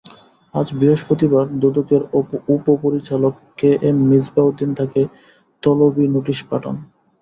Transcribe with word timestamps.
আজ 0.53 0.67
বৃহস্পতিবার 0.75 1.45
দুদকের 1.61 2.01
উপপরিচালক 2.55 3.33
কে 3.59 3.69
এম 3.87 3.97
মিছবাহ 4.09 4.45
উদ্দিন 4.49 4.69
তাকে 4.79 5.01
তলবি 5.63 6.05
নোটিশ 6.15 6.39
পাঠান। 6.49 6.75